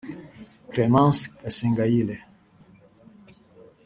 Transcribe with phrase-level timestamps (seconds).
[0.71, 2.25] Clémence Gasengayire